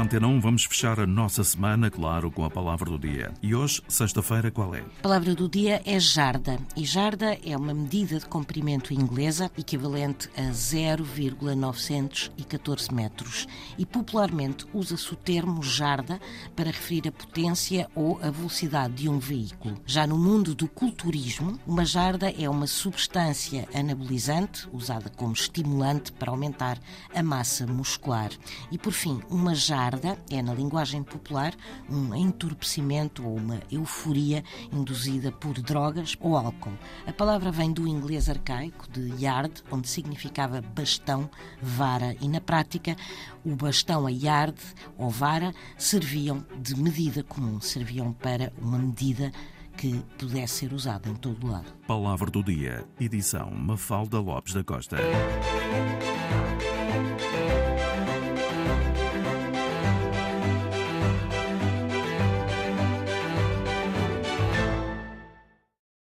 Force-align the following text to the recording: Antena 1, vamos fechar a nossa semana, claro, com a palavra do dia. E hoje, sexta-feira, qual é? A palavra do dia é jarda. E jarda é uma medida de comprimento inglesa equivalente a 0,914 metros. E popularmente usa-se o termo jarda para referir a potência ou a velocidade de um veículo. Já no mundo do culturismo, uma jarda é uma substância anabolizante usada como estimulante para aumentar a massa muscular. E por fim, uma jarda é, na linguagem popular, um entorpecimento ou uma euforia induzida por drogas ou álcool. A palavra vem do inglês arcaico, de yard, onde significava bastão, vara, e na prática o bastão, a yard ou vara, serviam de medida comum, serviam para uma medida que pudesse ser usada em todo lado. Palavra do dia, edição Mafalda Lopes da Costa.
Antena 0.00 0.26
1, 0.26 0.40
vamos 0.40 0.64
fechar 0.64 0.98
a 0.98 1.06
nossa 1.06 1.44
semana, 1.44 1.90
claro, 1.90 2.30
com 2.30 2.46
a 2.46 2.50
palavra 2.50 2.90
do 2.90 2.98
dia. 2.98 3.34
E 3.42 3.54
hoje, 3.54 3.82
sexta-feira, 3.86 4.50
qual 4.50 4.74
é? 4.74 4.80
A 4.80 5.02
palavra 5.02 5.34
do 5.34 5.46
dia 5.46 5.82
é 5.84 6.00
jarda. 6.00 6.58
E 6.74 6.82
jarda 6.84 7.38
é 7.44 7.54
uma 7.54 7.74
medida 7.74 8.18
de 8.18 8.24
comprimento 8.24 8.94
inglesa 8.94 9.50
equivalente 9.56 10.30
a 10.34 10.50
0,914 10.50 12.94
metros. 12.94 13.46
E 13.76 13.84
popularmente 13.84 14.64
usa-se 14.72 15.12
o 15.12 15.16
termo 15.16 15.62
jarda 15.62 16.18
para 16.56 16.70
referir 16.70 17.08
a 17.08 17.12
potência 17.12 17.86
ou 17.94 18.18
a 18.22 18.30
velocidade 18.30 18.94
de 18.94 19.10
um 19.10 19.18
veículo. 19.18 19.78
Já 19.84 20.06
no 20.06 20.16
mundo 20.16 20.54
do 20.54 20.68
culturismo, 20.68 21.60
uma 21.66 21.84
jarda 21.84 22.30
é 22.30 22.48
uma 22.48 22.66
substância 22.66 23.68
anabolizante 23.74 24.66
usada 24.72 25.10
como 25.10 25.34
estimulante 25.34 26.12
para 26.12 26.30
aumentar 26.30 26.78
a 27.14 27.22
massa 27.22 27.66
muscular. 27.66 28.30
E 28.70 28.78
por 28.78 28.94
fim, 28.94 29.20
uma 29.28 29.54
jarda 29.54 29.81
é, 30.30 30.42
na 30.42 30.54
linguagem 30.54 31.02
popular, 31.02 31.54
um 31.88 32.14
entorpecimento 32.14 33.26
ou 33.26 33.36
uma 33.36 33.60
euforia 33.70 34.44
induzida 34.72 35.32
por 35.32 35.54
drogas 35.54 36.16
ou 36.20 36.36
álcool. 36.36 36.76
A 37.06 37.12
palavra 37.12 37.50
vem 37.50 37.72
do 37.72 37.88
inglês 37.88 38.28
arcaico, 38.28 38.88
de 38.90 39.22
yard, 39.22 39.62
onde 39.70 39.88
significava 39.88 40.60
bastão, 40.60 41.28
vara, 41.60 42.14
e 42.20 42.28
na 42.28 42.40
prática 42.40 42.96
o 43.44 43.56
bastão, 43.56 44.06
a 44.06 44.10
yard 44.10 44.56
ou 44.96 45.10
vara, 45.10 45.52
serviam 45.76 46.44
de 46.60 46.76
medida 46.76 47.22
comum, 47.22 47.60
serviam 47.60 48.12
para 48.12 48.52
uma 48.60 48.78
medida 48.78 49.32
que 49.76 50.02
pudesse 50.18 50.60
ser 50.60 50.72
usada 50.72 51.08
em 51.08 51.14
todo 51.14 51.46
lado. 51.46 51.72
Palavra 51.86 52.30
do 52.30 52.42
dia, 52.42 52.84
edição 53.00 53.50
Mafalda 53.50 54.20
Lopes 54.20 54.54
da 54.54 54.62
Costa. 54.62 54.96